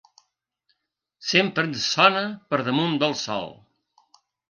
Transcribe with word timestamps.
Sempre 1.33 1.67
ens 1.69 1.85
sona 1.91 2.25
per 2.51 2.63
damunt 2.71 3.01
del 3.07 3.17
sol. 3.25 3.51